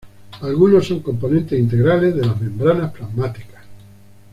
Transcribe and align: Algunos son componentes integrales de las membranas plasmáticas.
Algunos 0.41 0.87
son 0.87 1.01
componentes 1.01 1.59
integrales 1.59 2.15
de 2.15 2.25
las 2.25 2.41
membranas 2.41 2.91
plasmáticas. 2.91 3.63